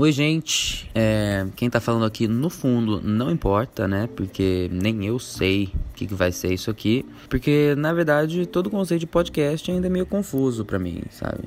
[0.00, 0.90] Oi, gente.
[0.94, 4.08] É, quem tá falando aqui no fundo não importa, né?
[4.16, 7.04] Porque nem eu sei o que, que vai ser isso aqui.
[7.28, 11.40] Porque, na verdade, todo o conceito de podcast ainda é meio confuso para mim, sabe?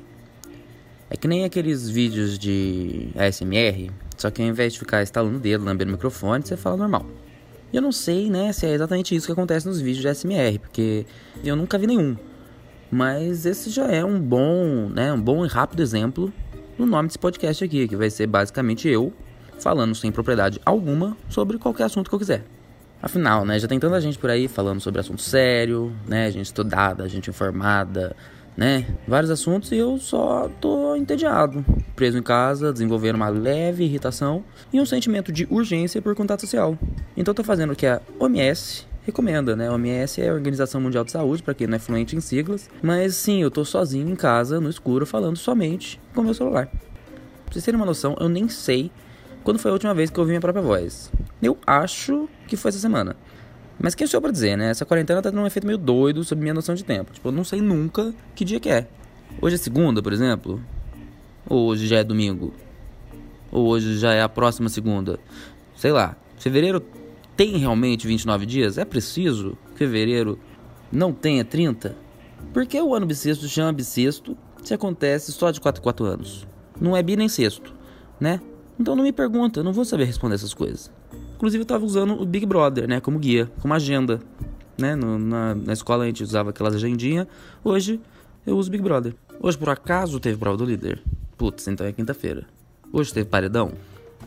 [1.10, 5.40] É que nem aqueles vídeos de ASMR, só que ao invés de ficar estalando o
[5.40, 7.04] dedo, lambendo o microfone, você fala normal.
[7.72, 10.60] E eu não sei, né, se é exatamente isso que acontece nos vídeos de ASMR,
[10.60, 11.04] porque
[11.42, 12.16] eu nunca vi nenhum.
[12.88, 16.32] Mas esse já é um bom, né, um bom e rápido exemplo
[16.78, 19.12] no nome desse podcast aqui, que vai ser basicamente eu
[19.58, 22.44] falando sem propriedade alguma sobre qualquer assunto que eu quiser.
[23.02, 27.08] Afinal, né, já tem tanta gente por aí falando sobre assunto sério, né, gente estudada,
[27.08, 28.16] gente informada,
[28.56, 34.42] né, vários assuntos e eu só tô entediado, preso em casa, desenvolvendo uma leve irritação
[34.72, 36.78] e um sentimento de urgência por contato social.
[37.16, 39.70] Então tô fazendo o que a OMS recomenda, né?
[39.70, 42.68] OMS é a Organização Mundial de Saúde, para quem não é fluente em siglas.
[42.82, 46.66] Mas sim, eu tô sozinho em casa, no escuro, falando somente com meu celular.
[46.66, 48.90] Pra vocês terem uma noção, eu nem sei
[49.44, 51.12] quando foi a última vez que eu ouvi minha própria voz.
[51.42, 53.14] Eu acho que foi essa semana.
[53.78, 54.70] Mas quem sou eu pra dizer, né?
[54.70, 57.12] Essa quarentena tá dando um efeito meio doido sobre minha noção de tempo.
[57.12, 58.86] Tipo, eu não sei nunca que dia que é.
[59.40, 60.62] Hoje é segunda, por exemplo?
[61.46, 62.54] Ou hoje já é domingo?
[63.50, 65.18] Ou hoje já é a próxima segunda?
[65.76, 66.16] Sei lá.
[66.38, 66.82] Fevereiro
[67.36, 68.78] tem realmente 29 dias?
[68.78, 70.38] É preciso que fevereiro
[70.90, 71.96] não tenha 30?
[72.52, 76.46] Por que o ano bissexto chama bissexto se acontece só de 4 em 4 anos?
[76.80, 77.74] Não é bi nem sexto,
[78.20, 78.40] né?
[78.78, 80.90] Então não me pergunta, eu não vou saber responder essas coisas.
[81.36, 84.20] Inclusive eu estava usando o Big Brother, né, como guia, como agenda,
[84.78, 84.94] né?
[84.94, 87.26] No, na, na escola a gente usava aquelas agendinhas,
[87.62, 88.00] hoje
[88.46, 89.14] eu uso Big Brother.
[89.40, 91.02] Hoje por acaso teve prova do líder.
[91.36, 92.46] Putz, então é quinta-feira.
[92.92, 93.72] Hoje teve paredão,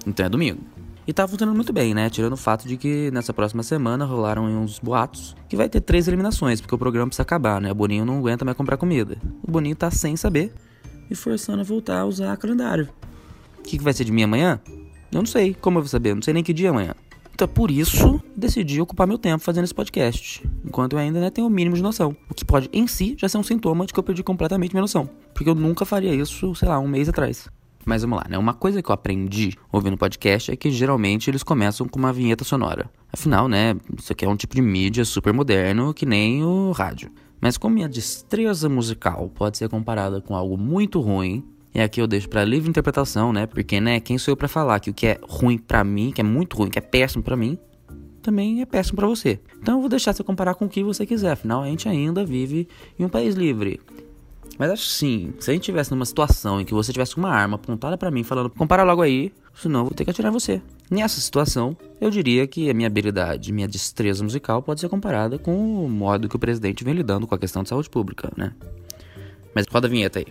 [0.05, 0.61] então é domingo.
[1.07, 2.09] E tá funcionando muito bem, né?
[2.09, 6.05] Tirando o fato de que nessa próxima semana rolaram uns boatos que vai ter três
[6.05, 7.71] eliminações, porque o programa precisa acabar, né?
[7.71, 9.17] O Boninho não aguenta mais comprar comida.
[9.41, 10.53] O Boninho tá sem saber
[11.09, 12.89] e forçando a voltar a usar calendário.
[13.57, 14.59] O que, que vai ser de mim amanhã?
[15.09, 15.53] Eu não sei.
[15.53, 16.11] Como eu vou saber?
[16.11, 16.93] Eu não sei nem que dia é amanhã.
[17.33, 21.45] Então, por isso, decidi ocupar meu tempo fazendo esse podcast, enquanto eu ainda né, tenho
[21.45, 22.17] o mínimo de noção.
[22.27, 24.81] O que pode, em si, já ser um sintoma de que eu perdi completamente minha
[24.81, 25.07] noção.
[25.35, 27.47] Porque eu nunca faria isso, sei lá, um mês atrás.
[27.87, 28.37] Mas vamos lá, né?
[28.37, 32.43] Uma coisa que eu aprendi ouvindo podcast é que geralmente eles começam com uma vinheta
[32.43, 32.91] sonora.
[33.13, 33.77] Afinal, né?
[33.97, 37.09] Isso aqui é um tipo de mídia super moderno que nem o rádio.
[37.39, 42.07] Mas como minha destreza musical pode ser comparada com algo muito ruim, e aqui eu
[42.07, 43.45] deixo para livre interpretação, né?
[43.45, 46.19] Porque, né, quem sou eu para falar que o que é ruim para mim, que
[46.19, 47.57] é muito ruim, que é péssimo para mim,
[48.21, 49.39] também é péssimo para você.
[49.61, 52.25] Então eu vou deixar você comparar com o que você quiser, afinal a gente ainda
[52.25, 52.67] vive
[52.99, 53.79] em um país livre.
[54.57, 57.97] Mas assim, se a gente tivesse numa situação em que você tivesse uma arma apontada
[57.97, 60.61] para mim falando, compara logo aí, senão eu vou ter que atirar você.
[60.89, 65.85] Nessa situação, eu diria que a minha habilidade, minha destreza musical pode ser comparada com
[65.85, 68.53] o modo que o presidente vem lidando com a questão de saúde pública, né?
[69.53, 70.27] Mas roda a vinheta aí.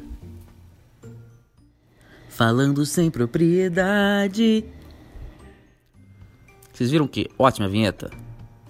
[2.28, 4.65] Falando sem propriedade.
[6.72, 8.10] Vocês viram que ótima vinheta?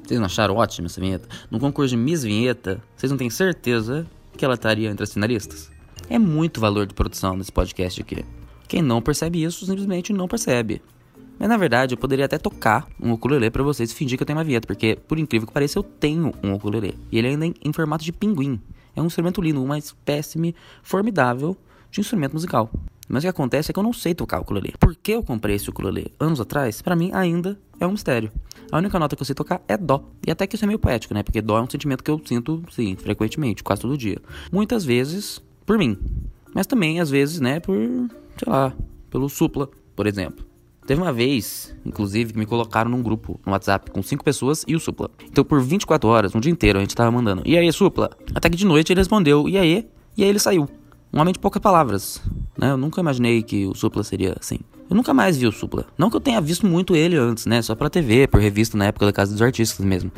[0.03, 1.29] Vocês não acharam ótima essa vinheta?
[1.51, 4.07] No concurso de Miss Vinheta, vocês não têm certeza
[4.37, 5.71] que ela estaria entre as finalistas.
[6.09, 8.25] É muito valor de produção nesse podcast aqui.
[8.69, 10.83] Quem não percebe isso simplesmente não percebe.
[11.39, 14.39] Mas na verdade eu poderia até tocar um ukulele para vocês fingir que eu tenho
[14.39, 16.99] uma vinheta, porque por incrível que pareça eu tenho um ukulele.
[17.11, 18.61] E ele ainda é em formato de pinguim.
[18.95, 21.57] É um instrumento lindo, uma espécime formidável
[21.91, 22.71] de instrumento musical.
[23.09, 24.75] Mas o que acontece é que eu não sei tocar o ukulele.
[24.79, 28.31] Por que eu comprei esse ukulele anos atrás, para mim ainda é um mistério.
[28.71, 30.03] A única nota que eu sei tocar é dó.
[30.27, 31.23] E até que isso é meio poético, né?
[31.23, 34.19] Porque dó é um sentimento que eu sinto, sim, frequentemente, quase todo dia.
[34.51, 35.97] Muitas vezes por mim.
[36.55, 38.73] Mas também, às vezes, né, por, sei lá,
[39.11, 40.45] pelo supla, por exemplo.
[40.87, 44.77] Teve uma vez, inclusive, que me colocaram num grupo no WhatsApp com cinco pessoas e
[44.77, 45.11] o Supla.
[45.25, 47.43] Então, por 24 horas, um dia inteiro, a gente tava mandando.
[47.45, 48.11] E aí, Supla?
[48.33, 49.89] Até que de noite ele respondeu, e aí?
[50.17, 50.69] E aí ele saiu.
[51.13, 52.23] Um homem de poucas palavras.
[52.57, 52.71] Né?
[52.71, 54.59] Eu nunca imaginei que o Supla seria assim.
[54.89, 55.85] Eu nunca mais vi o Supla.
[55.99, 57.61] Não que eu tenha visto muito ele antes, né?
[57.61, 60.13] Só pra TV, por revista na época da Casa dos Artistas mesmo.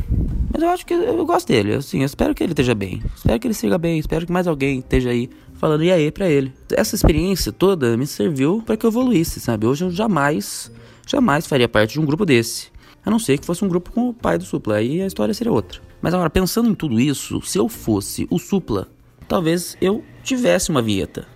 [0.52, 3.02] Mas eu acho que eu gosto dele, assim, eu espero que ele esteja bem.
[3.16, 6.28] Espero que ele siga bem, espero que mais alguém esteja aí falando e aí pra
[6.28, 6.52] ele.
[6.70, 9.66] Essa experiência toda me serviu para que eu evoluísse, sabe?
[9.66, 10.70] Hoje eu jamais,
[11.06, 12.68] jamais faria parte de um grupo desse.
[13.04, 15.32] A não ser que fosse um grupo com o pai do Supla, aí a história
[15.32, 15.80] seria outra.
[16.02, 18.86] Mas agora, pensando em tudo isso, se eu fosse o Supla,
[19.26, 21.26] talvez eu tivesse uma vinheta.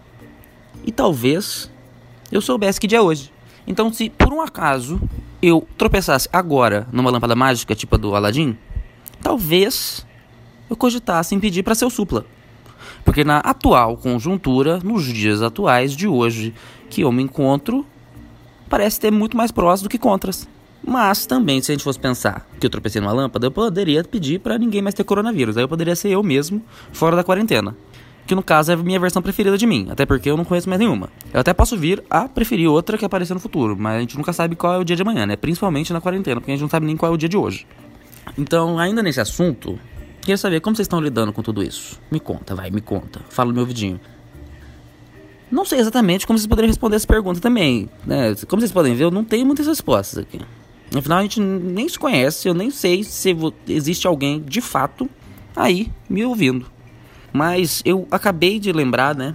[0.84, 1.70] E talvez
[2.31, 3.32] eu soubesse que dia é hoje.
[3.67, 5.00] Então, se por um acaso
[5.40, 8.56] eu tropeçasse agora numa lâmpada mágica, tipo a do Aladdin,
[9.20, 10.06] talvez
[10.69, 12.25] eu cogitasse em pedir para ser o supla.
[13.05, 16.55] Porque na atual conjuntura, nos dias atuais de hoje
[16.88, 17.84] que eu me encontro,
[18.69, 20.49] parece ter muito mais prós do que contras.
[20.84, 24.40] Mas também, se a gente fosse pensar que eu tropecei numa lâmpada, eu poderia pedir
[24.40, 25.56] para ninguém mais ter coronavírus.
[25.56, 26.62] Aí eu poderia ser eu mesmo,
[26.93, 27.76] fora da quarentena.
[28.26, 30.69] Que no caso é a minha versão preferida de mim, até porque eu não conheço
[30.69, 31.10] mais nenhuma.
[31.32, 34.32] Eu até posso vir a preferir outra que aparecer no futuro, mas a gente nunca
[34.32, 35.36] sabe qual é o dia de amanhã, né?
[35.36, 37.66] Principalmente na quarentena, porque a gente não sabe nem qual é o dia de hoje.
[38.38, 39.78] Então, ainda nesse assunto,
[40.20, 42.00] queria saber como vocês estão lidando com tudo isso.
[42.10, 43.20] Me conta, vai, me conta.
[43.28, 44.00] Fala no meu vidinho.
[45.50, 48.34] Não sei exatamente como vocês poderiam responder essa pergunta também, né?
[48.48, 50.40] Como vocês podem ver, eu não tenho muitas respostas aqui.
[50.96, 53.36] Afinal, a gente nem se conhece, eu nem sei se
[53.69, 55.08] existe alguém de fato
[55.54, 56.71] aí me ouvindo.
[57.32, 59.34] Mas eu acabei de lembrar, né,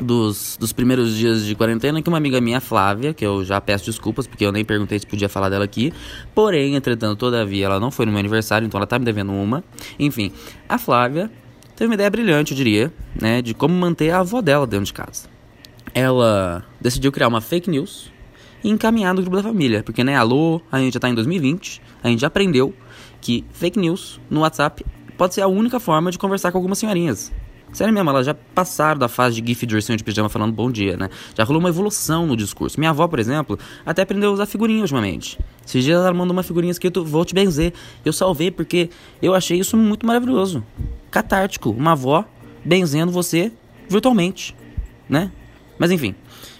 [0.00, 3.86] dos, dos primeiros dias de quarentena que uma amiga minha, Flávia, que eu já peço
[3.86, 5.92] desculpas porque eu nem perguntei se podia falar dela aqui,
[6.34, 9.64] porém, entretanto, todavia, ela não foi no meu aniversário, então ela tá me devendo uma.
[9.98, 10.32] Enfim,
[10.68, 11.30] a Flávia
[11.76, 14.92] teve uma ideia brilhante, eu diria, né, de como manter a avó dela dentro de
[14.92, 15.28] casa.
[15.94, 18.12] Ela decidiu criar uma fake news
[18.62, 21.80] e encaminhar no grupo da família, porque, né, alô, a gente já tá em 2020,
[22.02, 22.74] a gente já aprendeu
[23.20, 24.84] que fake news no WhatsApp
[25.18, 27.30] pode ser a única forma de conversar com algumas senhorinhas.
[27.72, 30.70] Sério mesmo, elas já passaram da fase de gif de ursinho de pijama falando bom
[30.70, 31.10] dia, né?
[31.36, 32.80] Já rolou uma evolução no discurso.
[32.80, 35.38] Minha avó, por exemplo, até aprendeu a usar figurinha ultimamente.
[35.66, 37.74] Esses dias ela mandou uma figurinha escrito Vou te benzer.
[38.04, 38.88] Eu salvei porque
[39.20, 40.64] eu achei isso muito maravilhoso.
[41.10, 41.70] Catártico.
[41.70, 42.24] Uma avó
[42.64, 43.52] benzendo você
[43.86, 44.56] virtualmente,
[45.08, 45.30] né?
[45.78, 46.14] Mas enfim,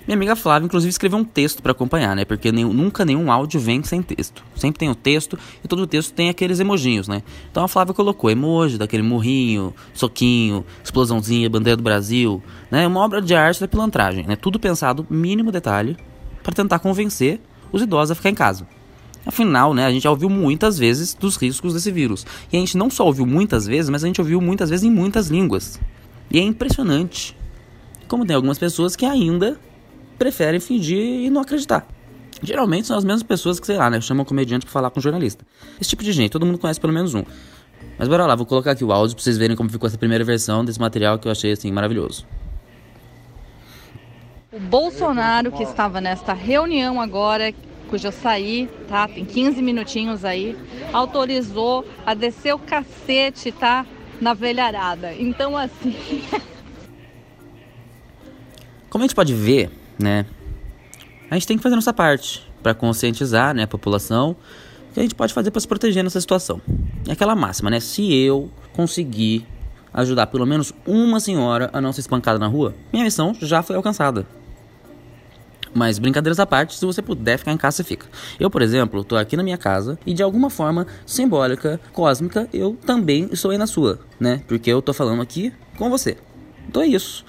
[0.06, 2.24] minha amiga Flávia, inclusive, escreveu um texto para acompanhar, né?
[2.24, 4.42] Porque nenhum, nunca nenhum áudio vem sem texto.
[4.54, 7.22] Sempre tem o texto e todo o texto tem aqueles emojinhos, né?
[7.50, 12.86] Então a Flávia colocou emoji daquele morrinho, soquinho, explosãozinha, bandeira do Brasil, né?
[12.86, 14.34] Uma obra de arte da pilantragem, né?
[14.34, 15.96] Tudo pensado, mínimo detalhe,
[16.42, 17.40] para tentar convencer
[17.70, 18.66] os idosos a ficar em casa.
[19.26, 22.24] Afinal, né, a gente já ouviu muitas vezes dos riscos desse vírus.
[22.50, 24.90] E a gente não só ouviu muitas vezes, mas a gente ouviu muitas vezes em
[24.90, 25.78] muitas línguas.
[26.30, 27.36] E é impressionante
[28.08, 29.58] como tem algumas pessoas que ainda
[30.18, 31.86] preferem fingir e não acreditar.
[32.42, 35.44] Geralmente são as mesmas pessoas que, sei lá, né, chamam comediante pra falar com jornalista.
[35.80, 37.24] Esse tipo de gente, todo mundo conhece pelo menos um.
[37.98, 40.24] Mas bora lá, vou colocar aqui o áudio pra vocês verem como ficou essa primeira
[40.24, 42.24] versão desse material que eu achei, assim, maravilhoso.
[44.52, 47.52] O Bolsonaro, que estava nesta reunião agora,
[47.90, 49.08] cujo eu saí, tá?
[49.08, 50.56] Tem 15 minutinhos aí,
[50.92, 53.84] autorizou a descer o cacete, tá?
[54.20, 55.12] Na velharada.
[55.14, 56.22] Então, assim.
[58.90, 60.24] Como a gente pode ver, né?
[61.30, 64.36] A gente tem que fazer nossa parte para conscientizar, né, a população
[64.90, 66.60] o que a gente pode fazer para se proteger nessa situação.
[67.06, 67.78] É aquela máxima, né?
[67.78, 69.46] Se eu conseguir
[69.92, 73.76] ajudar pelo menos uma senhora a não ser espancada na rua, minha missão já foi
[73.76, 74.26] alcançada.
[75.74, 78.06] Mas brincadeiras à parte, se você puder ficar em casa, você fica.
[78.40, 82.76] Eu, por exemplo, tô aqui na minha casa e de alguma forma simbólica, cósmica, eu
[82.86, 84.42] também estou aí na sua, né?
[84.48, 86.16] Porque eu tô falando aqui com você.
[86.66, 87.24] Então é isso.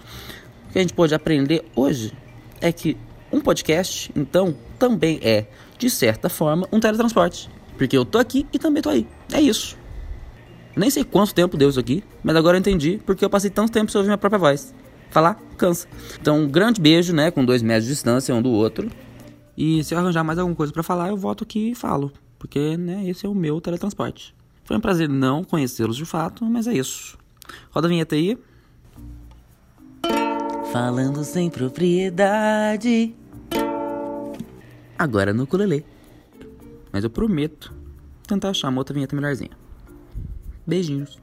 [0.70, 2.14] O que a gente pode aprender hoje
[2.62, 2.96] é que
[3.32, 7.50] um podcast, então, também é, de certa forma, um teletransporte.
[7.76, 9.08] Porque eu tô aqui e também tô aí.
[9.32, 9.76] É isso.
[10.76, 13.72] Nem sei quanto tempo deu isso aqui, mas agora eu entendi porque eu passei tanto
[13.72, 14.74] tempo sem ouvir minha própria voz.
[15.10, 15.88] Falar, cansa.
[16.22, 18.90] Então, um grande beijo, né, com dois metros de distância um do outro.
[19.58, 22.12] E se eu arranjar mais alguma coisa para falar, eu volto aqui e falo.
[22.38, 24.36] Porque, né, esse é o meu teletransporte.
[24.64, 27.18] Foi um prazer não conhecê-los de fato, mas é isso.
[27.72, 28.38] Roda a vinheta aí.
[30.72, 33.16] Falando sem propriedade.
[34.98, 35.84] Agora no ukulele.
[36.92, 37.74] Mas eu prometo
[38.28, 39.52] tentar achar uma outra vinheta melhorzinha.
[40.68, 41.20] Beijinhos.